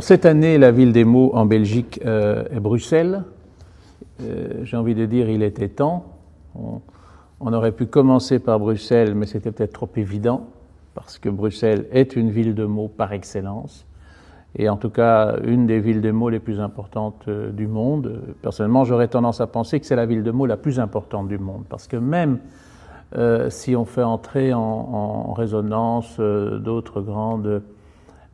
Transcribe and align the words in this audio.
Cette 0.00 0.26
année, 0.26 0.58
la 0.58 0.70
ville 0.70 0.92
des 0.92 1.04
mots 1.04 1.30
en 1.34 1.46
Belgique 1.46 2.00
euh, 2.04 2.44
est 2.50 2.60
Bruxelles. 2.60 3.22
Euh, 4.22 4.64
j'ai 4.64 4.76
envie 4.76 4.94
de 4.94 5.06
dire, 5.06 5.28
il 5.28 5.42
était 5.42 5.68
temps. 5.68 6.06
On, 7.40 7.52
aurait 7.52 7.72
pu 7.72 7.86
commencer 7.86 8.38
par 8.38 8.58
Bruxelles, 8.58 9.14
mais 9.14 9.26
c'était 9.26 9.52
peut-être 9.52 9.72
trop 9.72 9.90
évident, 9.96 10.46
parce 10.94 11.18
que 11.18 11.28
Bruxelles 11.28 11.86
est 11.92 12.16
une 12.16 12.30
ville 12.30 12.54
de 12.54 12.64
mots 12.64 12.88
par 12.88 13.12
excellence, 13.12 13.86
et 14.56 14.68
en 14.68 14.76
tout 14.76 14.88
cas 14.88 15.36
une 15.44 15.66
des 15.66 15.80
villes 15.80 16.00
de 16.00 16.10
mots 16.10 16.30
les 16.30 16.38
plus 16.38 16.60
importantes 16.60 17.24
euh, 17.28 17.50
du 17.50 17.66
monde. 17.66 18.22
Personnellement, 18.40 18.84
j'aurais 18.84 19.08
tendance 19.08 19.40
à 19.40 19.46
penser 19.46 19.80
que 19.80 19.86
c'est 19.86 19.96
la 19.96 20.06
ville 20.06 20.22
de 20.22 20.30
mots 20.30 20.46
la 20.46 20.56
plus 20.56 20.80
importante 20.80 21.28
du 21.28 21.38
monde, 21.38 21.64
parce 21.68 21.86
que 21.86 21.96
même 21.96 22.38
si 23.48 23.76
on 23.76 23.84
fait 23.84 24.02
entrer 24.02 24.52
en, 24.54 25.32
résonance 25.34 26.18
d'autres 26.18 27.00
grandes 27.00 27.62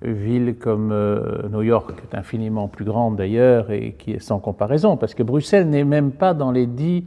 villes 0.02 0.56
comme 0.58 0.92
euh, 0.92 1.48
New 1.50 1.62
York, 1.62 1.94
qui 1.94 2.02
est 2.10 2.18
infiniment 2.18 2.68
plus 2.68 2.84
grande 2.84 3.16
d'ailleurs 3.16 3.70
et 3.70 3.94
qui 3.98 4.12
est 4.12 4.18
sans 4.18 4.38
comparaison, 4.38 4.96
parce 4.96 5.14
que 5.14 5.22
Bruxelles 5.22 5.68
n'est 5.68 5.84
même 5.84 6.12
pas 6.12 6.34
dans 6.34 6.50
les 6.50 6.66
dix 6.66 7.04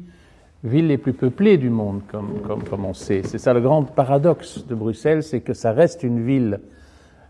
villes 0.63 0.87
les 0.87 0.97
plus 0.97 1.13
peuplées 1.13 1.57
du 1.57 1.69
monde, 1.69 2.01
comme, 2.09 2.39
comme, 2.47 2.63
comme 2.63 2.85
on 2.85 2.93
sait. 2.93 3.23
C'est 3.23 3.37
ça 3.37 3.53
le 3.53 3.61
grand 3.61 3.83
paradoxe 3.83 4.65
de 4.65 4.75
Bruxelles, 4.75 5.23
c'est 5.23 5.41
que 5.41 5.53
ça 5.53 5.71
reste 5.71 6.03
une 6.03 6.23
ville 6.23 6.59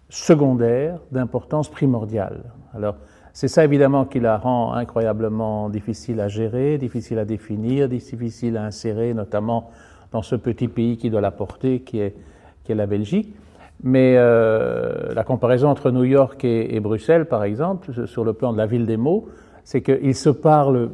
secondaire 0.09 0.99
d'importance 1.11 1.69
primordiale. 1.69 2.43
Alors, 2.75 2.97
c'est 3.31 3.47
ça 3.47 3.65
évidemment 3.65 4.05
qui 4.05 4.19
la 4.19 4.37
rend 4.37 4.73
incroyablement 4.73 5.69
difficile 5.69 6.19
à 6.19 6.27
gérer, 6.27 6.77
difficile 6.77 7.17
à 7.17 7.25
définir, 7.25 7.89
difficile 7.89 8.57
à 8.57 8.65
insérer, 8.65 9.15
notamment 9.15 9.71
dans 10.11 10.21
ce 10.21 10.35
petit 10.35 10.67
pays 10.67 10.97
qui 10.97 11.09
doit 11.09 11.21
la 11.21 11.31
porter, 11.31 11.79
qui 11.79 11.99
est, 11.99 12.15
qui 12.63 12.71
est 12.73 12.75
la 12.75 12.85
Belgique. 12.85 13.33
Mais 13.81 14.15
euh, 14.17 15.13
la 15.13 15.23
comparaison 15.23 15.69
entre 15.69 15.91
New 15.91 16.03
York 16.03 16.43
et, 16.45 16.79
Bruxelles, 16.79 17.25
par 17.25 17.43
exemple, 17.43 18.07
sur 18.07 18.23
le 18.23 18.33
plan 18.33 18.53
de 18.53 18.57
la 18.57 18.65
ville 18.65 18.85
des 18.85 18.97
mots, 18.97 19.27
c'est 19.63 19.81
qu'ils 19.81 20.15
se 20.15 20.29
parlent 20.29 20.91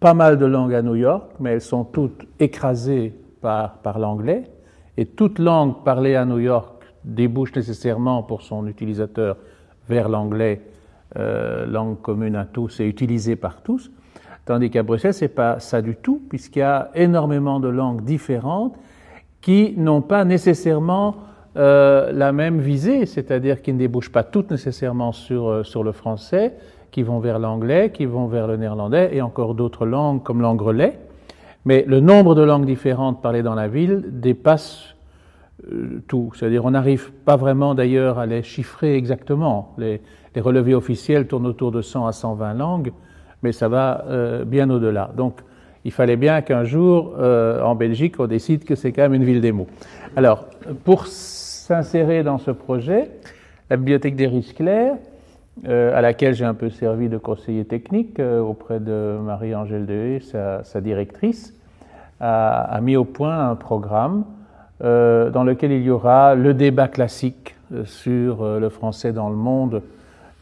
pas 0.00 0.14
mal 0.14 0.38
de 0.38 0.46
langues 0.46 0.74
à 0.74 0.82
New 0.82 0.96
York, 0.96 1.30
mais 1.38 1.52
elles 1.52 1.60
sont 1.60 1.84
toutes 1.84 2.26
écrasées 2.40 3.14
par, 3.40 3.98
l'anglais. 3.98 4.44
Et 4.96 5.06
toute 5.06 5.38
langue 5.38 5.84
parlée 5.84 6.16
à 6.16 6.24
New 6.24 6.38
York 6.38 6.84
débouche 7.04 7.54
nécessairement 7.54 8.22
pour 8.22 8.42
son 8.42 8.66
utilisateur 8.66 9.36
vers 9.88 10.08
l'anglais, 10.08 10.60
euh, 11.16 11.66
langue 11.66 12.00
commune 12.00 12.34
à 12.34 12.44
tous 12.44 12.80
et 12.80 12.84
utilisée 12.84 13.36
par 13.36 13.62
tous. 13.62 13.90
Tandis 14.44 14.70
qu'à 14.70 14.82
Bruxelles, 14.82 15.14
c'est 15.14 15.28
pas 15.28 15.60
ça 15.60 15.82
du 15.82 15.94
tout, 15.94 16.20
puisqu'il 16.28 16.60
y 16.60 16.62
a 16.62 16.90
énormément 16.94 17.60
de 17.60 17.68
langues 17.68 18.02
différentes 18.02 18.76
qui 19.40 19.74
n'ont 19.76 20.02
pas 20.02 20.24
nécessairement 20.24 21.16
euh, 21.58 22.12
la 22.12 22.30
même 22.30 22.60
visée, 22.60 23.04
c'est-à-dire 23.04 23.62
qui 23.62 23.72
ne 23.72 23.78
débouchent 23.78 24.12
pas 24.12 24.22
toutes 24.22 24.52
nécessairement 24.52 25.10
sur, 25.10 25.48
euh, 25.48 25.64
sur 25.64 25.82
le 25.82 25.90
français, 25.90 26.54
qui 26.92 27.02
vont 27.02 27.18
vers 27.18 27.40
l'anglais, 27.40 27.90
qui 27.90 28.06
vont 28.06 28.26
vers 28.26 28.46
le 28.46 28.56
néerlandais 28.56 29.10
et 29.12 29.22
encore 29.22 29.56
d'autres 29.56 29.84
langues 29.84 30.22
comme 30.22 30.40
l'anglais. 30.40 31.00
Mais 31.64 31.84
le 31.88 31.98
nombre 31.98 32.36
de 32.36 32.42
langues 32.42 32.64
différentes 32.64 33.20
parlées 33.20 33.42
dans 33.42 33.56
la 33.56 33.66
ville 33.66 34.04
dépasse 34.06 34.94
euh, 35.72 36.00
tout. 36.06 36.30
C'est-à-dire, 36.36 36.64
on 36.64 36.70
n'arrive 36.70 37.10
pas 37.24 37.34
vraiment 37.34 37.74
d'ailleurs 37.74 38.20
à 38.20 38.26
les 38.26 38.44
chiffrer 38.44 38.94
exactement. 38.94 39.74
Les, 39.78 40.00
les, 40.36 40.40
relevés 40.40 40.74
officiels 40.74 41.26
tournent 41.26 41.46
autour 41.48 41.72
de 41.72 41.82
100 41.82 42.06
à 42.06 42.12
120 42.12 42.54
langues, 42.54 42.92
mais 43.42 43.50
ça 43.50 43.68
va 43.68 44.04
bien 44.46 44.70
au-delà. 44.70 45.10
Donc, 45.16 45.40
il 45.84 45.90
fallait 45.90 46.16
bien 46.16 46.40
qu'un 46.42 46.64
jour, 46.64 47.14
en 47.18 47.74
Belgique, 47.74 48.16
on 48.18 48.26
décide 48.26 48.64
que 48.64 48.74
c'est 48.74 48.92
quand 48.92 49.02
même 49.02 49.14
une 49.14 49.24
ville 49.24 49.40
des 49.40 49.52
mots. 49.52 49.68
Alors, 50.16 50.46
pour 50.84 51.06
s'insérer 51.68 52.22
dans 52.22 52.38
ce 52.38 52.50
projet, 52.50 53.10
la 53.68 53.76
bibliothèque 53.76 54.16
d'Eris 54.16 54.54
Claire, 54.56 54.94
euh, 55.68 55.94
à 55.94 56.00
laquelle 56.00 56.32
j'ai 56.32 56.46
un 56.46 56.54
peu 56.54 56.70
servi 56.70 57.10
de 57.10 57.18
conseiller 57.18 57.66
technique 57.66 58.18
euh, 58.20 58.40
auprès 58.40 58.80
de 58.80 59.18
Marie-Angèle 59.22 59.84
Dehé, 59.84 60.20
sa, 60.20 60.80
directrice, 60.80 61.52
a, 62.20 62.78
mis 62.80 62.96
au 62.96 63.04
point 63.04 63.50
un 63.50 63.54
programme 63.54 64.24
euh, 64.82 65.28
dans 65.28 65.44
lequel 65.44 65.72
il 65.72 65.82
y 65.82 65.90
aura 65.90 66.34
le 66.34 66.54
débat 66.54 66.88
classique 66.88 67.54
euh, 67.74 67.84
sur 67.84 68.42
le 68.58 68.68
français 68.70 69.12
dans 69.12 69.28
le 69.28 69.36
monde 69.36 69.82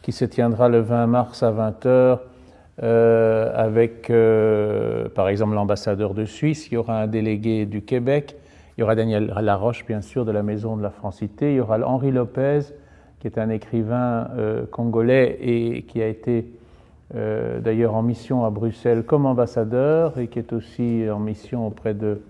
qui 0.03 0.13
se 0.13 0.23
tiendra 0.23 0.69
le 0.69 0.79
20 0.79 1.07
mars 1.07 1.43
à 1.43 1.51
20h 1.51 2.19
avec, 2.79 4.11
par 5.15 5.27
exemple, 5.29 5.55
l'ambassadeur 5.55 6.13
de 6.13 6.25
Suisse, 6.25 6.67
il 6.67 6.75
y 6.75 6.77
aura 6.77 7.01
un 7.01 7.07
délégué 7.07 7.65
du 7.65 7.81
Québec, 7.81 8.35
il 8.77 8.81
y 8.81 8.83
aura 8.83 8.93
Daniel 8.93 9.33
Laroche, 9.41 9.85
bien 9.87 10.01
sûr, 10.01 10.23
de 10.23 10.31
la 10.31 10.43
Maison 10.43 10.77
de 10.77 10.83
la 10.83 10.91
Francité, 10.91 11.53
il 11.53 11.55
y 11.55 11.59
aura 11.59 11.79
Henri 11.79 12.11
Lopez, 12.11 12.59
qui 13.19 13.25
est 13.25 13.39
un 13.39 13.49
écrivain 13.49 14.29
euh, 14.37 14.67
congolais 14.69 15.35
et 15.41 15.81
qui 15.81 15.99
a 15.99 16.07
été 16.07 16.45
euh, 17.15 17.59
d'ailleurs 17.59 17.95
en 17.95 18.03
mission 18.03 18.45
à 18.45 18.51
Bruxelles 18.51 19.03
comme 19.03 19.25
ambassadeur 19.25 20.19
et 20.19 20.27
qui 20.27 20.37
est 20.37 20.53
aussi 20.53 21.05
en 21.09 21.17
mission 21.17 21.65
auprès 21.65 21.95
de 21.95 22.21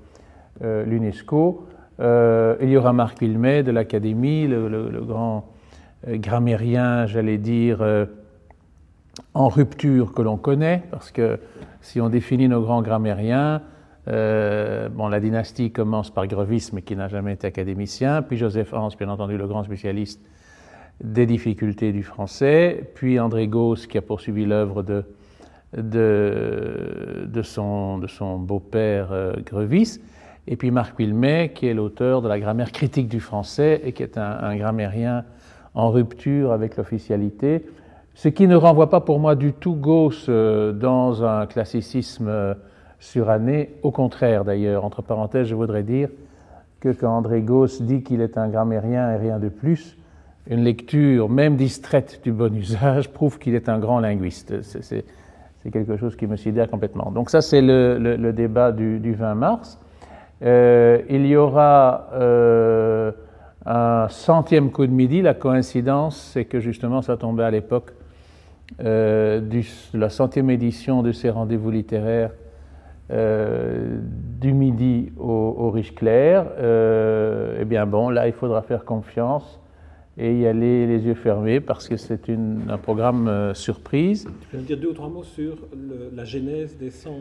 euh, 0.63 0.85
l'UNESCO. 0.85 1.67
il 1.99 2.69
y 2.69 2.77
aura 2.77 2.93
Marc 2.93 3.19
Wilmet 3.19 3.63
de 3.63 3.71
l'Académie, 3.71 4.47
le, 4.47 4.69
le, 4.69 4.89
le, 4.89 5.01
grand 5.01 5.49
grammairien, 6.07 7.07
j'allais 7.07 7.39
dire, 7.39 7.83
en 9.33 9.49
rupture 9.49 10.13
que 10.13 10.21
l'on 10.21 10.37
connaît, 10.37 10.83
parce 10.91 11.11
que 11.11 11.39
si 11.81 11.99
on 11.99 12.07
définit 12.07 12.47
nos 12.47 12.61
grands 12.61 12.81
grammairiens, 12.81 13.61
euh, 14.07 14.89
bon, 14.89 15.07
la 15.07 15.19
dynastie 15.19 15.71
commence 15.71 16.09
par 16.09 16.27
Grevis, 16.27 16.69
mais 16.73 16.81
qui 16.81 16.95
n'a 16.95 17.07
jamais 17.07 17.33
été 17.33 17.47
académicien, 17.47 18.21
puis 18.21 18.37
Joseph 18.37 18.73
Hans, 18.73 18.89
bien 18.97 19.09
entendu, 19.09 19.37
le 19.37 19.47
grand 19.47 19.63
spécialiste 19.63 20.21
des 21.03 21.25
difficultés 21.25 21.91
du 21.91 22.03
français, 22.03 22.89
puis 22.95 23.19
André 23.19 23.47
Gauss, 23.47 23.85
qui 23.85 23.97
a 23.97 24.01
poursuivi 24.01 24.45
l'œuvre 24.45 24.81
de, 24.81 25.03
de, 25.73 27.41
son, 27.43 27.97
de 27.97 28.07
son 28.07 28.39
beau-père 28.39 29.09
euh, 29.11 29.33
Grevis, 29.45 29.99
et 30.47 30.55
puis 30.55 30.71
Marc 30.71 30.97
Wilmet, 30.97 31.51
qui 31.53 31.67
est 31.67 31.73
l'auteur 31.73 32.21
de 32.21 32.29
la 32.29 32.39
grammaire 32.39 32.71
critique 32.71 33.09
du 33.09 33.19
français 33.19 33.81
et 33.83 33.91
qui 33.91 34.03
est 34.03 34.17
un, 34.17 34.37
un 34.41 34.55
grammairien 34.55 35.25
en 35.73 35.91
rupture 35.91 36.53
avec 36.53 36.77
l'officialité, 36.77 37.65
ce 38.15 38.29
qui 38.29 38.47
ne 38.47 38.55
renvoie 38.55 38.89
pas 38.89 39.01
pour 39.01 39.19
moi 39.19 39.35
du 39.35 39.53
tout 39.53 39.75
Gauss 39.75 40.25
euh, 40.29 40.71
dans 40.71 41.23
un 41.23 41.45
classicisme 41.45 42.55
euh, 42.97 43.01
suranné, 43.01 43.71
au 43.83 43.91
contraire 43.91 44.45
d'ailleurs. 44.45 44.85
Entre 44.85 45.01
parenthèses, 45.01 45.47
je 45.47 45.55
voudrais 45.55 45.83
dire 45.83 46.09
que 46.79 46.89
quand 46.89 47.09
André 47.09 47.41
Gauss 47.41 47.81
dit 47.81 48.03
qu'il 48.03 48.21
est 48.21 48.37
un 48.37 48.47
grammairien 48.47 49.11
et 49.13 49.17
rien 49.17 49.39
de 49.39 49.49
plus, 49.49 49.97
une 50.49 50.63
lecture, 50.63 51.29
même 51.29 51.55
distraite 51.55 52.21
du 52.23 52.31
bon 52.31 52.55
usage, 52.55 53.09
prouve 53.09 53.39
qu'il 53.39 53.55
est 53.55 53.69
un 53.69 53.79
grand 53.79 53.99
linguiste. 53.99 54.61
C'est 54.61 55.03
quelque 55.71 55.97
chose 55.97 56.15
qui 56.15 56.27
me 56.27 56.37
sidère 56.37 56.69
complètement. 56.69 57.11
Donc 57.11 57.29
ça, 57.29 57.41
c'est 57.41 57.61
le, 57.61 58.31
débat 58.31 58.71
du, 58.71 58.99
du 58.99 59.13
20 59.13 59.35
mars. 59.35 59.79
Euh, 60.43 61.01
il 61.09 61.25
y 61.25 61.35
aura 61.35 62.09
euh, 62.13 63.11
un 63.65 64.07
centième 64.09 64.71
coup 64.71 64.85
de 64.85 64.91
midi. 64.91 65.21
La 65.21 65.33
coïncidence, 65.33 66.31
c'est 66.33 66.45
que 66.45 66.59
justement, 66.59 67.01
ça 67.01 67.17
tombait 67.17 67.43
à 67.43 67.51
l'époque 67.51 67.93
euh, 68.81 69.39
de 69.41 69.61
la 69.97 70.09
centième 70.09 70.49
édition 70.49 71.01
de 71.01 71.11
ces 71.11 71.29
rendez-vous 71.29 71.71
littéraires 71.71 72.31
du 73.09 74.53
midi 74.53 75.11
au, 75.17 75.55
au 75.57 75.71
Riche 75.71 75.95
Clair. 75.95 76.45
eh 76.59 77.65
bien 77.65 77.85
bon, 77.85 78.09
là, 78.09 78.27
il 78.27 78.33
faudra 78.33 78.61
faire 78.61 78.83
confiance 78.85 79.59
et 80.17 80.39
y 80.39 80.47
aller 80.47 80.87
les 80.87 81.05
yeux 81.05 81.13
fermés 81.13 81.59
parce 81.59 81.87
que 81.87 81.95
c'est 81.95 82.29
un 82.29 82.77
programme 82.77 83.27
euh, 83.27 83.53
surprise. 83.53 84.27
Tu 84.41 84.47
peux 84.47 84.57
nous 84.57 84.63
dire 84.63 84.77
deux 84.77 84.89
ou 84.89 84.93
trois 84.93 85.09
mots 85.09 85.23
sur 85.23 85.57
le, 85.73 86.11
la 86.15 86.23
genèse 86.25 86.75
des, 86.77 86.89
100, 86.89 87.11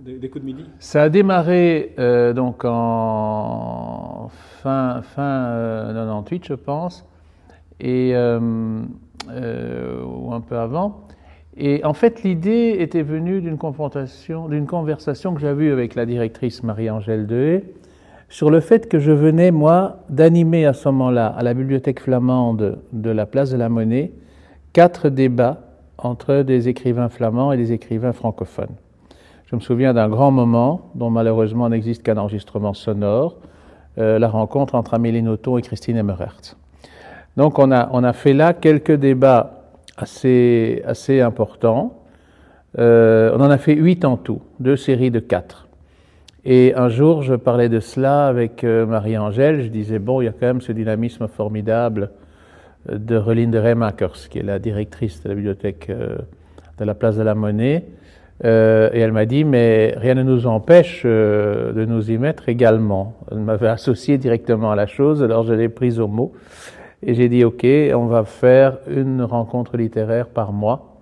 des, 0.00 0.18
des, 0.18 0.28
coups 0.30 0.42
de 0.42 0.46
midi? 0.46 0.64
Ça 0.78 1.02
a 1.02 1.08
démarré 1.10 1.94
euh, 1.98 2.32
donc 2.32 2.64
en 2.64 4.28
fin, 4.62 5.02
fin 5.02 5.22
euh, 5.22 5.92
98, 5.92 6.46
je 6.46 6.54
pense, 6.54 7.06
et, 7.80 8.12
euh, 8.14 8.80
euh, 9.30 10.02
ou 10.02 10.32
un 10.32 10.40
peu 10.40 10.56
avant. 10.56 11.02
Et 11.58 11.84
en 11.84 11.94
fait, 11.94 12.22
l'idée 12.22 12.76
était 12.80 13.02
venue 13.02 13.40
d'une 13.40 13.56
conversation 13.56 14.44
que 15.34 15.40
j'avais 15.40 15.64
eue 15.66 15.72
avec 15.72 15.94
la 15.94 16.04
directrice 16.04 16.62
Marie-Angèle 16.62 17.26
Dehé, 17.26 17.64
sur 18.28 18.50
le 18.50 18.60
fait 18.60 18.88
que 18.88 18.98
je 18.98 19.12
venais, 19.12 19.50
moi, 19.52 20.00
d'animer 20.10 20.66
à 20.66 20.72
ce 20.72 20.88
moment-là, 20.88 21.28
à 21.28 21.42
la 21.42 21.54
bibliothèque 21.54 22.00
flamande 22.00 22.80
de 22.92 23.10
la 23.10 23.24
place 23.24 23.50
de 23.50 23.56
la 23.56 23.68
Monnaie, 23.68 24.12
quatre 24.72 25.08
débats 25.08 25.60
entre 25.96 26.42
des 26.42 26.68
écrivains 26.68 27.08
flamands 27.08 27.52
et 27.52 27.56
des 27.56 27.72
écrivains 27.72 28.12
francophones. 28.12 28.74
Je 29.46 29.56
me 29.56 29.60
souviens 29.60 29.94
d'un 29.94 30.08
grand 30.08 30.32
moment, 30.32 30.90
dont 30.94 31.08
malheureusement 31.08 31.68
n'existe 31.68 32.02
qu'un 32.02 32.18
enregistrement 32.18 32.74
sonore, 32.74 33.36
euh, 33.98 34.18
la 34.18 34.28
rencontre 34.28 34.74
entre 34.74 34.92
Amélie 34.92 35.22
Nothomb 35.22 35.56
et 35.56 35.62
Christine 35.62 35.96
Emmerert. 35.96 36.56
Donc 37.36 37.58
on 37.58 37.70
a 37.70 38.12
fait 38.12 38.32
là 38.32 38.54
quelques 38.54 38.92
débats 38.92 39.55
assez, 39.96 40.82
assez 40.86 41.20
importants. 41.20 42.02
Euh, 42.78 43.32
on 43.34 43.40
en 43.40 43.50
a 43.50 43.58
fait 43.58 43.74
huit 43.74 44.04
en 44.04 44.16
tout, 44.16 44.42
deux 44.60 44.76
séries 44.76 45.10
de 45.10 45.20
quatre. 45.20 45.66
Et 46.44 46.74
un 46.76 46.88
jour, 46.88 47.22
je 47.22 47.34
parlais 47.34 47.68
de 47.68 47.80
cela 47.80 48.26
avec 48.26 48.62
euh, 48.62 48.86
Marie-Angèle. 48.86 49.62
Je 49.62 49.68
disais, 49.68 49.98
bon, 49.98 50.20
il 50.20 50.26
y 50.26 50.28
a 50.28 50.32
quand 50.32 50.46
même 50.46 50.60
ce 50.60 50.72
dynamisme 50.72 51.26
formidable 51.26 52.10
de 52.88 53.16
Relinde 53.16 53.56
Remakers, 53.56 54.28
qui 54.30 54.38
est 54.38 54.44
la 54.44 54.58
directrice 54.58 55.22
de 55.22 55.30
la 55.30 55.34
bibliothèque 55.34 55.90
de 55.90 56.84
la 56.84 56.94
place 56.94 57.16
de 57.16 57.22
la 57.22 57.34
Monnaie. 57.34 57.84
et 58.44 58.46
elle 58.46 59.10
m'a 59.10 59.24
dit, 59.24 59.42
mais 59.42 59.94
rien 59.96 60.14
ne 60.14 60.22
nous 60.22 60.46
empêche 60.46 61.04
de 61.04 61.84
nous 61.84 62.12
y 62.12 62.16
mettre 62.16 62.48
également. 62.48 63.14
Elle 63.32 63.38
m'avait 63.38 63.66
associé 63.66 64.18
directement 64.18 64.70
à 64.70 64.76
la 64.76 64.86
chose, 64.86 65.20
alors 65.24 65.42
je 65.42 65.54
l'ai 65.54 65.68
prise 65.68 65.98
au 65.98 66.06
mot. 66.06 66.32
Et 67.02 67.14
j'ai 67.14 67.28
dit, 67.28 67.44
OK, 67.44 67.64
on 67.64 68.06
va 68.06 68.24
faire 68.24 68.78
une 68.88 69.22
rencontre 69.22 69.76
littéraire 69.76 70.28
par 70.28 70.52
mois 70.52 70.92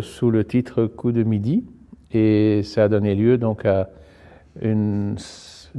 sous 0.00 0.30
le 0.30 0.44
titre 0.44 0.86
Coup 0.86 1.12
de 1.12 1.22
midi. 1.22 1.64
Et 2.12 2.62
ça 2.62 2.84
a 2.84 2.88
donné 2.88 3.14
lieu 3.14 3.38
donc 3.38 3.64
à 3.64 3.88
une, 4.60 5.16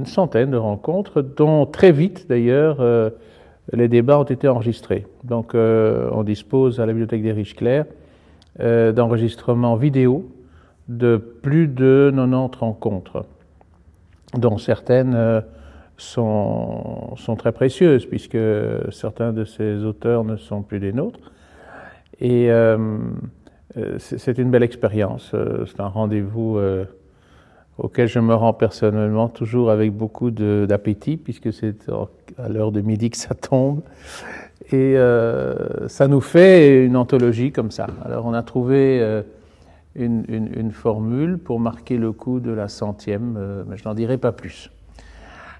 centaine 0.05 0.49
de 0.49 0.57
rencontres, 0.57 1.21
dont 1.21 1.67
très 1.67 1.91
vite 1.91 2.25
d'ailleurs 2.27 2.77
euh, 2.79 3.11
les 3.71 3.87
débats 3.87 4.19
ont 4.19 4.23
été 4.23 4.47
enregistrés. 4.47 5.05
Donc 5.23 5.53
euh, 5.53 6.09
on 6.11 6.23
dispose 6.23 6.79
à 6.79 6.87
la 6.87 6.93
bibliothèque 6.93 7.21
des 7.21 7.31
Riches 7.31 7.55
Clairs 7.55 7.85
euh, 8.59 8.91
d'enregistrements 8.91 9.75
vidéo 9.75 10.31
de 10.87 11.17
plus 11.17 11.67
de 11.67 12.11
90 12.13 12.57
rencontres, 12.59 13.25
dont 14.35 14.57
certaines 14.57 15.43
sont, 15.97 17.15
sont, 17.17 17.35
très 17.35 17.51
précieuses, 17.51 18.05
puisque 18.05 18.37
certains 18.91 19.33
de 19.33 19.45
ces 19.45 19.83
auteurs 19.83 20.23
ne 20.23 20.37
sont 20.37 20.61
plus 20.61 20.79
des 20.79 20.93
nôtres. 20.93 21.31
Et 22.19 22.49
c'est 23.97 24.37
une 24.37 24.49
belle 24.49 24.63
expérience, 24.63 25.33
c'est 25.65 25.79
un 25.79 25.87
rendez-vous 25.87 26.59
auquel 27.77 28.07
je 28.07 28.19
me 28.19 28.33
rends 28.33 28.53
personnellement 28.53 29.29
toujours 29.29 29.71
avec 29.71 29.91
beaucoup 29.91 30.31
d'appétit, 30.31 31.17
puisque 31.17 31.51
c'est 31.51 31.89
à 32.37 32.49
l'heure 32.49 32.71
de 32.71 32.81
midi 32.81 33.09
que 33.09 33.17
ça 33.17 33.35
tombe. 33.35 33.81
Et 34.71 34.97
euh, 34.97 35.87
ça 35.87 36.07
nous 36.07 36.21
fait 36.21 36.85
une 36.85 36.95
anthologie 36.95 37.51
comme 37.51 37.71
ça. 37.71 37.87
Alors 38.05 38.25
on 38.25 38.33
a 38.33 38.43
trouvé 38.43 38.99
euh, 39.01 39.21
une, 39.95 40.23
une, 40.29 40.71
formule 40.71 41.37
pour 41.37 41.59
marquer 41.59 41.97
le 41.97 42.11
coup 42.11 42.39
de 42.39 42.51
la 42.51 42.67
centième, 42.69 43.35
euh, 43.37 43.63
mais 43.67 43.77
je 43.77 43.87
n'en 43.87 43.93
dirai 43.93 44.17
pas 44.17 44.31
plus. 44.31 44.71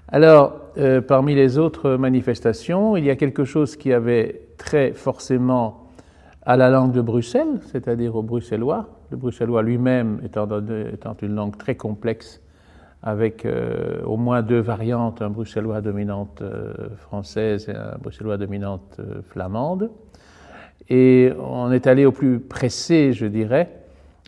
Alors, 0.08 0.60
parmi 1.08 1.34
les 1.34 1.58
autres 1.58 1.96
manifestations, 1.96 2.96
il 2.96 3.04
y 3.04 3.10
a 3.10 3.16
quelque 3.16 3.44
chose 3.44 3.76
qui 3.76 3.92
avait 3.92 4.42
très 4.58 4.92
forcément 4.92 5.84
à 6.46 6.56
la 6.56 6.68
langue 6.70 6.92
de 6.92 7.00
Bruxelles, 7.00 7.60
c'est-à-dire 7.72 8.16
au 8.16 8.22
bruxellois, 8.22 8.88
le 9.10 9.16
bruxellois 9.16 9.62
lui-même 9.62 10.20
étant, 10.24 10.46
une 11.22 11.34
langue 11.34 11.56
très 11.56 11.74
complexe, 11.74 12.42
avec 13.02 13.44
euh, 13.44 14.02
au 14.04 14.16
moins 14.16 14.42
deux 14.42 14.60
variantes, 14.60 15.22
un 15.22 15.30
bruxellois 15.30 15.80
dominante 15.80 16.40
euh, 16.42 16.72
française 16.96 17.68
et 17.68 17.74
un 17.74 17.96
bruxellois 18.00 18.38
dominante 18.38 18.96
euh, 18.98 19.20
flamande. 19.28 19.90
Et 20.88 21.32
on 21.38 21.70
est 21.70 21.86
allé 21.86 22.04
au 22.04 22.12
plus 22.12 22.40
pressé, 22.40 23.12
je 23.12 23.26
dirais, 23.26 23.70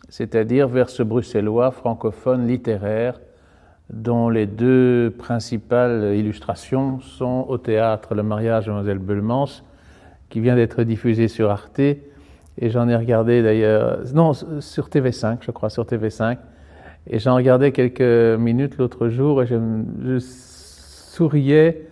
c'est-à-dire 0.09 0.67
vers 0.67 0.89
ce 0.89 1.03
bruxellois 1.03 1.71
francophone 1.71 2.47
littéraire 2.47 3.19
dont 3.89 4.29
les 4.29 4.45
deux 4.45 5.13
principales 5.17 6.15
illustrations 6.15 6.99
sont 6.99 7.45
au 7.47 7.57
théâtre 7.57 8.15
Le 8.15 8.23
mariage 8.23 8.65
de 8.65 8.71
Mlle 8.71 8.99
Belmans, 8.99 9.63
qui 10.29 10.41
vient 10.41 10.55
d'être 10.55 10.83
diffusé 10.83 11.27
sur 11.27 11.49
Arte, 11.49 11.79
et 12.59 12.69
j'en 12.69 12.89
ai 12.89 12.95
regardé 12.95 13.43
d'ailleurs, 13.43 13.99
non, 14.13 14.33
sur 14.33 14.89
TV5, 14.89 15.37
je 15.41 15.51
crois, 15.51 15.69
sur 15.69 15.85
TV5. 15.85 16.37
Et 17.09 17.19
j'en 17.19 17.35
regardais 17.35 17.71
quelques 17.71 18.37
minutes 18.39 18.77
l'autre 18.77 19.07
jour 19.09 19.43
et 19.43 19.47
je, 19.47 20.19
souriais 20.19 21.87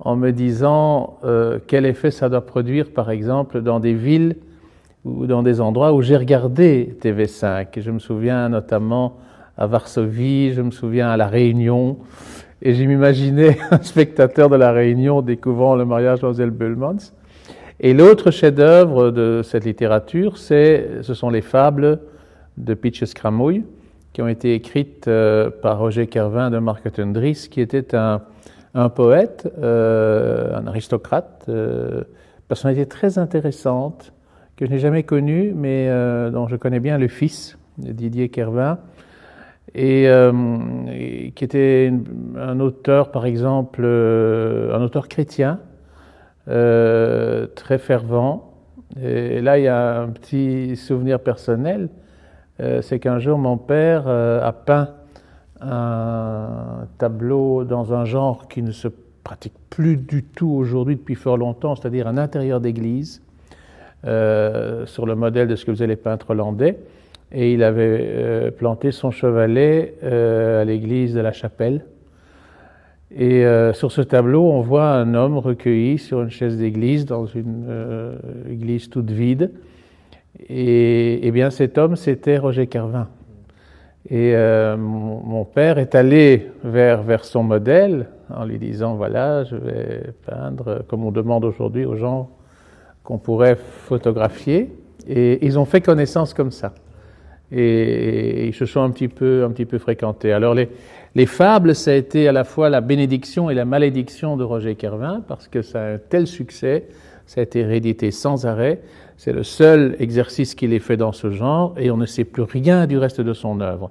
en 0.00 0.16
me 0.16 0.32
disant 0.32 1.18
euh, 1.24 1.58
quel 1.66 1.86
effet 1.86 2.10
ça 2.10 2.28
doit 2.28 2.44
produire, 2.44 2.90
par 2.90 3.10
exemple, 3.10 3.60
dans 3.60 3.78
des 3.78 3.94
villes 3.94 4.36
ou 5.04 5.26
dans 5.26 5.42
des 5.42 5.60
endroits 5.60 5.92
où 5.92 6.02
j'ai 6.02 6.16
regardé 6.16 6.96
TV5. 7.00 7.66
Et 7.74 7.82
je 7.82 7.90
me 7.90 7.98
souviens 7.98 8.48
notamment 8.48 9.18
à 9.56 9.66
Varsovie, 9.66 10.52
je 10.52 10.62
me 10.62 10.70
souviens 10.70 11.08
à 11.08 11.16
La 11.16 11.26
Réunion. 11.26 11.98
Et 12.62 12.74
je 12.74 12.84
m'imaginais 12.84 13.58
un 13.70 13.82
spectateur 13.82 14.48
de 14.48 14.56
La 14.56 14.72
Réunion 14.72 15.22
découvrant 15.22 15.76
le 15.76 15.84
mariage 15.84 16.20
de 16.20 16.28
Mlle 16.28 16.50
Belmans. 16.50 17.12
Et 17.80 17.92
l'autre 17.92 18.30
chef-d'œuvre 18.30 19.10
de 19.10 19.42
cette 19.42 19.64
littérature, 19.64 20.38
ce 20.38 21.02
sont 21.02 21.30
les 21.30 21.42
fables 21.42 22.00
de 22.56 22.74
Pitches 22.74 23.14
Cramouille, 23.14 23.64
qui 24.12 24.22
ont 24.22 24.28
été 24.28 24.54
écrites 24.54 25.08
euh, 25.08 25.50
par 25.50 25.78
Roger 25.80 26.06
Kervin 26.06 26.50
de 26.50 26.58
Marketendries, 26.58 27.48
qui 27.50 27.60
était 27.60 27.96
un, 27.96 28.22
un 28.74 28.88
poète, 28.88 29.48
euh, 29.58 30.56
un 30.56 30.66
aristocrate, 30.66 31.46
euh, 31.48 32.02
personnalité 32.48 32.86
très 32.86 33.18
intéressante, 33.18 34.12
que 34.56 34.66
je 34.66 34.70
n'ai 34.70 34.78
jamais 34.78 35.04
connue, 35.04 35.52
mais 35.54 35.88
euh, 35.88 36.30
dont 36.30 36.48
je 36.48 36.56
connais 36.56 36.80
bien 36.80 36.98
le 36.98 37.08
fils, 37.08 37.56
Didier 37.78 38.28
Kervin, 38.28 38.78
et, 39.74 40.04
et 40.04 41.32
qui 41.32 41.44
était 41.44 41.92
un 42.36 42.60
auteur, 42.60 43.10
par 43.10 43.26
exemple, 43.26 43.84
un 43.84 44.82
auteur 44.82 45.08
chrétien, 45.08 45.60
euh, 46.46 47.46
très 47.54 47.78
fervent. 47.78 48.52
Et 49.00 49.40
là, 49.40 49.58
il 49.58 49.64
y 49.64 49.68
a 49.68 50.02
un 50.02 50.08
petit 50.08 50.76
souvenir 50.76 51.20
personnel, 51.20 51.88
euh, 52.60 52.82
c'est 52.82 52.98
qu'un 52.98 53.18
jour, 53.18 53.38
mon 53.38 53.56
père 53.56 54.04
euh, 54.06 54.46
a 54.46 54.52
peint 54.52 54.90
un 55.62 56.86
tableau 56.98 57.64
dans 57.64 57.94
un 57.94 58.04
genre 58.04 58.46
qui 58.48 58.62
ne 58.62 58.72
se 58.72 58.88
pratique 59.24 59.54
plus 59.70 59.96
du 59.96 60.22
tout 60.22 60.50
aujourd'hui 60.50 60.96
depuis 60.96 61.14
fort 61.14 61.38
longtemps, 61.38 61.76
c'est-à-dire 61.76 62.06
un 62.06 62.18
intérieur 62.18 62.60
d'église, 62.60 63.22
sur 64.02 65.06
le 65.06 65.14
modèle 65.14 65.48
de 65.48 65.56
ce 65.56 65.64
que 65.64 65.72
faisaient 65.72 65.86
les 65.86 65.96
peintres 65.96 66.28
hollandais. 66.28 66.78
Et 67.34 67.52
il 67.52 67.64
avait 67.64 68.52
planté 68.56 68.92
son 68.92 69.10
chevalet 69.10 69.94
à 70.02 70.64
l'église 70.64 71.14
de 71.14 71.20
la 71.20 71.32
Chapelle. 71.32 71.84
Et 73.16 73.44
euh, 73.44 73.72
sur 73.72 73.92
ce 73.92 74.00
tableau, 74.00 74.50
on 74.50 74.60
voit 74.60 74.90
un 74.90 75.14
homme 75.14 75.38
recueilli 75.38 75.98
sur 75.98 76.22
une 76.22 76.30
chaise 76.30 76.58
d'église, 76.58 77.06
dans 77.06 77.26
une 77.26 77.66
euh, 77.68 78.16
église 78.50 78.90
toute 78.90 79.10
vide. 79.10 79.52
Et, 80.48 81.30
bien 81.32 81.50
cet 81.50 81.78
homme, 81.78 81.94
c'était 81.94 82.38
Roger 82.38 82.66
Carvin. 82.66 83.06
Et 84.10 84.34
euh, 84.34 84.76
mon, 84.76 85.20
mon, 85.20 85.44
père 85.44 85.78
est 85.78 85.94
allé 85.94 86.50
vers, 86.64 87.02
vers 87.02 87.24
son 87.24 87.44
modèle 87.44 88.08
en 88.34 88.44
lui 88.44 88.58
disant, 88.58 88.96
voilà, 88.96 89.44
je 89.44 89.56
vais 89.56 90.02
peindre, 90.26 90.82
comme 90.88 91.04
on 91.04 91.12
demande 91.12 91.44
aujourd'hui 91.44 91.84
aux 91.84 91.96
gens 91.96 92.30
qu'on 93.04 93.18
pourrait 93.18 93.54
photographier. 93.54 94.72
Et 95.06 95.46
ils 95.46 95.56
ont 95.56 95.64
fait 95.64 95.80
connaissance 95.80 96.34
comme 96.34 96.50
ça. 96.50 96.74
Et, 97.52 98.48
ils 98.48 98.54
se 98.54 98.66
sont 98.66 98.82
un 98.82 98.90
petit 98.90 99.08
peu, 99.08 99.44
un 99.44 99.50
petit 99.50 99.66
peu 99.66 99.78
fréquentés. 99.78 100.32
Alors 100.32 100.54
les, 100.54 100.68
les 101.14 101.26
fables, 101.26 101.74
ça 101.74 101.92
a 101.92 101.94
été 101.94 102.26
à 102.28 102.32
la 102.32 102.44
fois 102.44 102.70
la 102.70 102.80
bénédiction 102.80 103.50
et 103.50 103.54
la 103.54 103.64
malédiction 103.64 104.36
de 104.36 104.44
Roger 104.44 104.74
Kervin, 104.74 105.22
parce 105.26 105.48
que 105.48 105.62
ça 105.62 105.82
a 105.82 105.92
un 105.94 105.98
tel 105.98 106.26
succès, 106.26 106.88
ça 107.26 107.40
a 107.40 107.44
été 107.44 107.64
réédité 107.64 108.10
sans 108.10 108.46
arrêt. 108.46 108.80
C'est 109.16 109.32
le 109.32 109.44
seul 109.44 109.96
exercice 110.00 110.54
qu'il 110.54 110.72
ait 110.72 110.80
fait 110.80 110.96
dans 110.96 111.12
ce 111.12 111.30
genre, 111.30 111.74
et 111.78 111.90
on 111.90 111.96
ne 111.96 112.06
sait 112.06 112.24
plus 112.24 112.42
rien 112.42 112.86
du 112.86 112.98
reste 112.98 113.20
de 113.20 113.32
son 113.32 113.60
œuvre, 113.60 113.90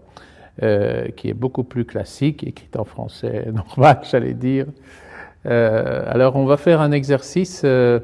euh, 0.62 1.08
qui 1.16 1.30
est 1.30 1.34
beaucoup 1.34 1.64
plus 1.64 1.86
classique, 1.86 2.44
écrite 2.44 2.76
en 2.76 2.84
français 2.84 3.48
normal, 3.54 4.00
j'allais 4.10 4.34
dire. 4.34 4.66
Euh, 5.46 6.04
alors, 6.08 6.36
on 6.36 6.46
va 6.46 6.58
faire 6.58 6.82
un 6.82 6.92
exercice 6.92 7.62
euh, 7.64 8.00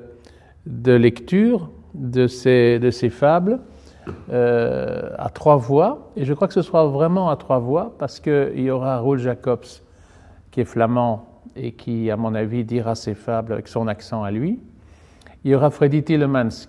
de 0.65 0.94
lecture 0.94 1.70
de 1.94 2.27
ces 2.27 3.10
fables. 3.10 3.60
Euh, 4.31 5.09
à 5.17 5.29
trois 5.29 5.57
voix, 5.57 6.11
et 6.15 6.25
je 6.25 6.33
crois 6.33 6.47
que 6.47 6.53
ce 6.53 6.61
sera 6.61 6.85
vraiment 6.85 7.29
à 7.29 7.35
trois 7.35 7.59
voix 7.59 7.93
parce 7.97 8.19
qu'il 8.19 8.59
y 8.59 8.69
aura 8.69 8.99
Roel 8.99 9.19
Jacobs 9.19 9.65
qui 10.51 10.61
est 10.61 10.65
flamand 10.65 11.25
et 11.55 11.73
qui, 11.73 12.09
à 12.11 12.17
mon 12.17 12.35
avis, 12.35 12.63
dira 12.63 12.95
ses 12.95 13.15
fables 13.15 13.53
avec 13.53 13.67
son 13.67 13.87
accent 13.87 14.23
à 14.23 14.31
lui. 14.31 14.59
Il 15.43 15.51
y 15.51 15.55
aura 15.55 15.69
Freddy 15.69 16.03
Tillemans, 16.03 16.67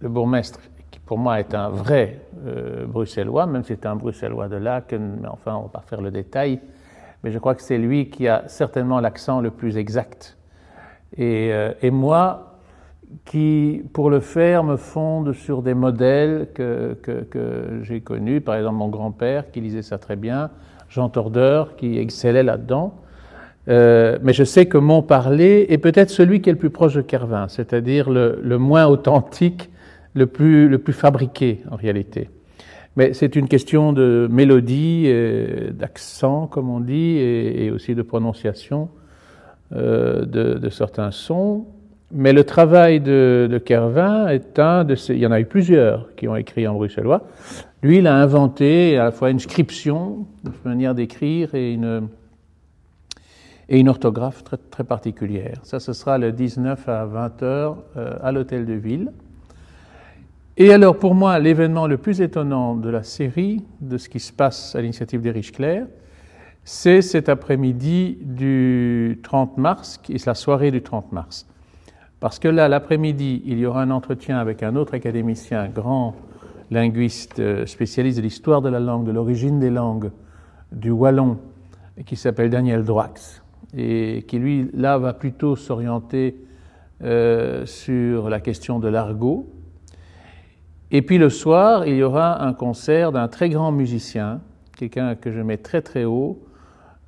le 0.00 0.08
bourgmestre, 0.08 0.60
qui 0.90 0.98
pour 1.00 1.18
moi 1.18 1.40
est 1.40 1.54
un 1.54 1.68
vrai 1.68 2.22
euh, 2.46 2.86
bruxellois, 2.86 3.46
même 3.46 3.62
si 3.62 3.68
c'est 3.68 3.86
un 3.86 3.96
bruxellois 3.96 4.48
de 4.48 4.56
Laken, 4.56 5.18
mais 5.22 5.28
enfin, 5.28 5.54
on 5.56 5.62
va 5.62 5.68
pas 5.68 5.84
faire 5.86 6.00
le 6.00 6.10
détail. 6.10 6.60
Mais 7.22 7.30
je 7.30 7.38
crois 7.38 7.54
que 7.54 7.62
c'est 7.62 7.78
lui 7.78 8.10
qui 8.10 8.28
a 8.28 8.44
certainement 8.48 9.00
l'accent 9.00 9.40
le 9.40 9.50
plus 9.50 9.76
exact. 9.76 10.36
Et, 11.16 11.52
euh, 11.52 11.72
et 11.82 11.90
moi, 11.90 12.47
qui, 13.24 13.82
pour 13.92 14.10
le 14.10 14.20
faire, 14.20 14.64
me 14.64 14.76
fonde 14.76 15.32
sur 15.32 15.62
des 15.62 15.74
modèles 15.74 16.48
que, 16.54 16.96
que, 17.02 17.80
j'ai 17.82 18.00
connus, 18.00 18.40
par 18.40 18.56
exemple 18.56 18.76
mon 18.76 18.88
grand-père 18.88 19.50
qui 19.50 19.60
lisait 19.60 19.82
ça 19.82 19.98
très 19.98 20.16
bien, 20.16 20.50
Jean 20.88 21.08
Tordeur 21.08 21.76
qui 21.76 21.98
excellait 21.98 22.42
là-dedans. 22.42 22.94
Euh, 23.68 24.18
mais 24.22 24.32
je 24.32 24.44
sais 24.44 24.66
que 24.66 24.78
mon 24.78 25.02
parler 25.02 25.66
est 25.68 25.78
peut-être 25.78 26.08
celui 26.08 26.40
qui 26.40 26.48
est 26.48 26.52
le 26.52 26.58
plus 26.58 26.70
proche 26.70 26.94
de 26.94 27.02
Kervin, 27.02 27.48
c'est-à-dire 27.48 28.08
le, 28.08 28.40
le, 28.42 28.56
moins 28.56 28.86
authentique, 28.86 29.68
le 30.14 30.26
plus, 30.26 30.68
le 30.68 30.78
plus 30.78 30.94
fabriqué 30.94 31.60
en 31.70 31.76
réalité. 31.76 32.30
Mais 32.96 33.12
c'est 33.12 33.36
une 33.36 33.46
question 33.46 33.92
de 33.92 34.26
mélodie, 34.30 35.12
d'accent, 35.70 36.46
comme 36.46 36.70
on 36.70 36.80
dit, 36.80 37.18
et, 37.18 37.70
aussi 37.70 37.94
de 37.94 38.02
prononciation 38.02 38.88
euh, 39.72 40.24
de 40.24 40.68
certains 40.70 41.10
sons. 41.10 41.66
Mais 42.10 42.32
le 42.32 42.44
travail 42.44 43.00
de, 43.00 43.60
Kervin 43.64 44.28
est 44.28 44.58
un 44.58 44.84
de 44.84 44.94
ces. 44.94 45.14
Il 45.14 45.20
y 45.20 45.26
en 45.26 45.32
a 45.32 45.40
eu 45.40 45.44
plusieurs 45.44 46.14
qui 46.16 46.26
ont 46.26 46.36
écrit 46.36 46.66
en 46.66 46.74
bruxellois. 46.74 47.26
Lui, 47.82 47.98
il 47.98 48.06
a 48.06 48.16
inventé 48.16 48.96
à 48.96 49.04
la 49.04 49.10
fois 49.10 49.30
une 49.30 49.38
scription, 49.38 50.26
une 50.44 50.52
manière 50.64 50.94
d'écrire 50.94 51.54
et 51.54 51.74
une, 51.74 52.08
et 53.68 53.78
une 53.78 53.90
orthographe 53.90 54.42
très, 54.42 54.56
très 54.56 54.84
particulière. 54.84 55.58
Ça, 55.64 55.80
ce 55.80 55.92
sera 55.92 56.16
le 56.16 56.32
19 56.32 56.88
à 56.88 57.04
20 57.04 57.42
heures 57.42 57.76
euh, 57.96 58.16
à 58.22 58.32
l'hôtel 58.32 58.64
de 58.64 58.72
ville. 58.72 59.12
Et 60.56 60.72
alors, 60.72 60.98
pour 60.98 61.14
moi, 61.14 61.38
l'événement 61.38 61.86
le 61.86 61.98
plus 61.98 62.22
étonnant 62.22 62.74
de 62.74 62.88
la 62.88 63.02
série, 63.02 63.62
de 63.80 63.98
ce 63.98 64.08
qui 64.08 64.18
se 64.18 64.32
passe 64.32 64.74
à 64.74 64.80
l'initiative 64.80 65.20
d'Erich 65.20 65.52
Clair, 65.52 65.86
c'est 66.64 67.02
cet 67.02 67.28
après-midi 67.28 68.18
du 68.22 69.20
30 69.22 69.58
mars, 69.58 70.00
est 70.08 70.26
la 70.26 70.34
soirée 70.34 70.70
du 70.70 70.82
30 70.82 71.12
mars. 71.12 71.46
Parce 72.20 72.38
que 72.40 72.48
là, 72.48 72.68
l'après-midi, 72.68 73.42
il 73.46 73.58
y 73.58 73.66
aura 73.66 73.82
un 73.82 73.90
entretien 73.90 74.38
avec 74.38 74.62
un 74.62 74.74
autre 74.74 74.94
académicien, 74.94 75.68
grand 75.68 76.16
linguiste 76.70 77.38
euh, 77.38 77.64
spécialiste 77.64 78.18
de 78.18 78.22
l'histoire 78.22 78.60
de 78.60 78.68
la 78.68 78.80
langue, 78.80 79.06
de 79.06 79.12
l'origine 79.12 79.60
des 79.60 79.70
langues, 79.70 80.10
du 80.72 80.90
wallon, 80.90 81.38
qui 82.06 82.16
s'appelle 82.16 82.50
Daniel 82.50 82.84
Droix, 82.84 83.14
et 83.76 84.24
qui 84.26 84.38
lui, 84.38 84.68
là, 84.74 84.98
va 84.98 85.14
plutôt 85.14 85.56
s'orienter 85.56 86.36
euh, 87.02 87.64
sur 87.66 88.28
la 88.28 88.40
question 88.40 88.80
de 88.80 88.88
l'argot. 88.88 89.48
Et 90.90 91.02
puis 91.02 91.18
le 91.18 91.30
soir, 91.30 91.86
il 91.86 91.96
y 91.96 92.02
aura 92.02 92.42
un 92.44 92.52
concert 92.52 93.12
d'un 93.12 93.28
très 93.28 93.48
grand 93.48 93.70
musicien, 93.72 94.40
quelqu'un 94.76 95.14
que 95.14 95.30
je 95.30 95.40
mets 95.40 95.58
très 95.58 95.82
très 95.82 96.04
haut 96.04 96.42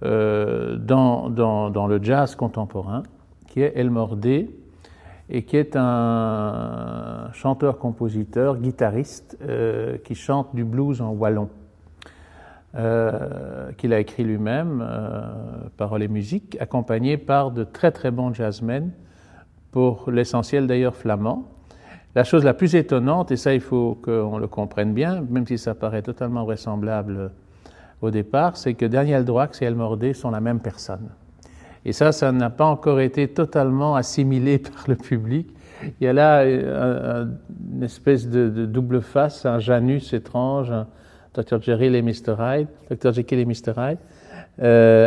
euh, 0.05 0.77
dans, 0.77 1.31
dans, 1.31 1.71
dans, 1.71 1.87
le 1.87 2.03
jazz 2.03 2.35
contemporain, 2.37 3.03
qui 3.49 3.63
est 3.63 3.73
El 3.75 3.91
Mordé, 3.91 4.51
et 5.31 5.45
qui 5.45 5.57
est 5.57 5.77
un 5.77 7.31
chanteur-compositeur, 7.33 8.59
guitariste, 8.59 9.39
euh, 9.43 9.97
qui 9.99 10.17
chante 10.17 10.55
du 10.55 10.65
blues 10.65 11.01
en 11.01 11.11
wallon, 11.11 11.49
euh, 12.75 13.71
qu'il 13.79 13.93
a 13.93 14.01
écrit 14.01 14.25
lui-même, 14.25 14.85
euh, 14.85 15.21
paroles 15.77 16.03
et 16.03 16.09
musique, 16.09 16.57
accompagné 16.61 17.17
par 17.17 17.53
de 17.53 17.63
très 17.63 17.93
très 17.93 18.11
bons 18.11 18.35
jazzmen, 18.35 18.91
pour 19.71 20.11
l'essentiel 20.11 20.67
d'ailleurs 20.67 20.97
flamands. 20.97 21.45
La 22.17 22.25
chose 22.25 22.45
la 22.45 22.55
plus 22.55 22.75
étonnante, 22.75 23.31
et 23.31 23.37
ça 23.37 23.55
il 23.55 23.61
faut 23.61 23.97
qu'on 24.03 24.37
le 24.37 24.49
comprenne 24.49 24.93
bien, 24.93 25.25
même 25.31 25.47
si 25.47 25.59
ça 25.59 25.77
paraît 25.77 26.03
totalement 26.03 26.45
vraisemblable 26.45 27.31
au 28.03 28.11
départ, 28.11 28.57
c'est 28.57 28.75
que 28.75 28.87
Daniel 28.87 29.25
Droix 29.25 29.49
et 29.61 29.65
El 29.65 29.77
Mordé 29.77 30.13
sont 30.13 30.31
la 30.33 30.41
même 30.41 30.59
personne. 30.59 31.11
Et 31.85 31.93
ça, 31.93 32.13
ça 32.13 32.33
n'a 32.33 32.51
pas 32.51 32.67
encore 32.67 33.01
été 33.01 33.29
totalement 33.29 33.95
assimilé 33.95 34.59
par 34.59 34.85
le 34.89 34.97
public. 34.97 35.49
Il 36.01 36.05
y 36.05 36.09
a 36.09 36.13
là 36.13 36.43
euh, 36.43 37.27
une 37.75 37.83
espèce 37.83 38.29
de, 38.29 38.67
double 38.67 39.01
face, 39.01 39.47
un 39.47 39.59
Janus 39.59 40.13
étrange, 40.13 40.71
un 40.71 40.87
Dr. 41.35 41.63
Jekyll 41.63 41.95
et 41.95 42.03
Mr. 42.03 42.35
Hyde, 42.39 42.69
Dr. 42.91 43.13
Jekyll 43.13 43.39
et 43.39 43.47
Mr. 43.47 43.73
Hyde, 43.79 43.99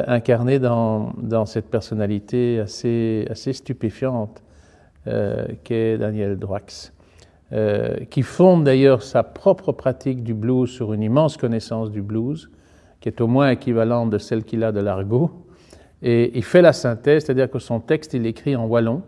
incarné 0.07 0.57
dans, 0.57 1.45
cette 1.45 1.69
personnalité 1.69 2.59
assez, 2.59 3.27
assez 3.29 3.53
stupéfiante 3.53 4.41
euh, 5.05 5.47
qu'est 5.65 5.97
Daniel 5.97 6.39
Droix, 6.39 6.61
euh, 7.51 7.97
qui 8.09 8.21
fonde 8.21 8.63
d'ailleurs 8.63 9.03
sa 9.03 9.21
propre 9.21 9.73
pratique 9.73 10.23
du 10.23 10.33
blues 10.33 10.69
sur 10.69 10.93
une 10.93 11.03
immense 11.03 11.35
connaissance 11.35 11.91
du 11.91 12.01
blues, 12.01 12.49
qui 13.01 13.09
est 13.09 13.19
au 13.19 13.27
moins 13.27 13.49
équivalente 13.49 14.11
de 14.11 14.17
celle 14.17 14.45
qu'il 14.45 14.63
a 14.63 14.71
de 14.71 14.79
l'argot 14.79 15.42
et 16.03 16.37
il 16.37 16.43
fait 16.43 16.61
la 16.61 16.73
synthèse, 16.73 17.23
c'est-à-dire 17.23 17.49
que 17.49 17.59
son 17.59 17.79
texte, 17.79 18.13
il 18.13 18.25
écrit 18.25 18.57
en 18.57 18.65
wallon. 18.65 19.01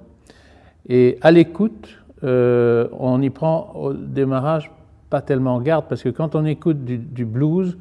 Et 0.88 1.18
à 1.22 1.30
l'écoute, 1.30 1.90
euh, 2.24 2.88
on 2.98 3.22
y 3.22 3.30
prend 3.30 3.74
au 3.76 3.94
démarrage 3.94 4.72
pas 5.10 5.22
tellement 5.22 5.60
garde, 5.60 5.86
parce 5.90 6.02
que 6.02 6.10
quand 6.10 6.36
on 6.36 6.46
écoute 6.46 6.86
du, 6.86 7.26
blues, 7.26 7.78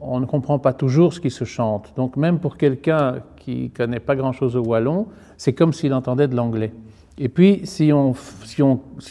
on 0.00 0.20
ne 0.20 0.26
comprend 0.26 0.58
pas 0.58 0.74
toujours 0.74 1.14
ce 1.14 1.20
qui 1.20 1.30
se 1.30 1.44
chante. 1.44 1.94
Donc 1.96 2.16
même 2.16 2.38
pour 2.38 2.58
quelqu'un 2.58 3.16
qui 3.36 3.70
connaît 3.70 3.98
pas 3.98 4.14
grand-chose 4.14 4.56
au 4.56 4.62
wallon, 4.62 5.06
c'est 5.38 5.54
comme 5.54 5.72
s'il 5.72 5.94
entendait 5.94 6.28
de 6.28 6.36
l'anglais. 6.36 6.72
Et 7.16 7.30
puis 7.30 7.62
si 7.64 7.92
on, 7.92 8.14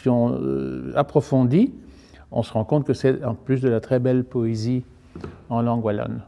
euh, 0.08 0.92
approfondit, 0.96 1.74
on 2.32 2.44
se 2.44 2.54
rend 2.54 2.66
compte 2.66 2.86
que 2.86 2.94
c'est 2.94 3.24
en 3.24 3.34
plus 3.34 3.62
de 3.62 3.70
la 3.70 3.80
très 3.80 4.00
belle 4.00 4.24
poésie 4.24 4.84
en 5.50 5.62
langue 5.62 5.84
wallonne. 5.84 6.22